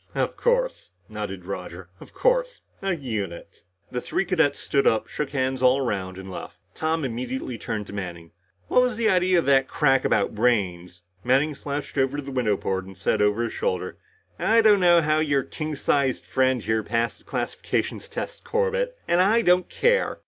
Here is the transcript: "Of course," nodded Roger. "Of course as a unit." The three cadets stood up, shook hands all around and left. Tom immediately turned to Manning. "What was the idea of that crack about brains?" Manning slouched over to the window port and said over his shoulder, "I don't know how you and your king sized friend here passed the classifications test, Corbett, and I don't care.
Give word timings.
"Of 0.15 0.35
course," 0.35 0.89
nodded 1.09 1.45
Roger. 1.45 1.91
"Of 1.99 2.11
course 2.11 2.61
as 2.81 2.95
a 2.95 2.99
unit." 2.99 3.63
The 3.91 4.01
three 4.01 4.25
cadets 4.25 4.57
stood 4.57 4.87
up, 4.87 5.07
shook 5.07 5.29
hands 5.29 5.61
all 5.61 5.77
around 5.77 6.17
and 6.17 6.31
left. 6.31 6.57
Tom 6.73 7.05
immediately 7.05 7.59
turned 7.59 7.85
to 7.85 7.93
Manning. 7.93 8.31
"What 8.67 8.81
was 8.81 8.95
the 8.95 9.11
idea 9.11 9.37
of 9.37 9.45
that 9.45 9.67
crack 9.67 10.03
about 10.03 10.33
brains?" 10.33 11.03
Manning 11.23 11.53
slouched 11.53 11.99
over 11.99 12.17
to 12.17 12.23
the 12.23 12.31
window 12.31 12.57
port 12.57 12.85
and 12.85 12.97
said 12.97 13.21
over 13.21 13.43
his 13.43 13.53
shoulder, 13.53 13.99
"I 14.39 14.61
don't 14.63 14.79
know 14.79 15.03
how 15.03 15.17
you 15.17 15.19
and 15.19 15.29
your 15.29 15.43
king 15.43 15.75
sized 15.75 16.25
friend 16.25 16.63
here 16.63 16.81
passed 16.81 17.19
the 17.19 17.23
classifications 17.25 18.09
test, 18.09 18.43
Corbett, 18.43 18.97
and 19.07 19.21
I 19.21 19.43
don't 19.43 19.69
care. 19.69 20.19